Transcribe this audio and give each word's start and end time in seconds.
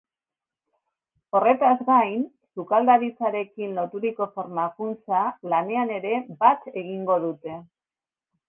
Horretaz 1.39 1.83
gain, 1.89 2.23
sukaldaritzarekin 2.59 3.77
loturiko 3.81 4.29
formakuntza 4.39 5.23
lanean 5.55 5.95
ere 5.99 6.19
bat 6.43 6.67
egingo 6.83 7.21
dute. 7.29 7.61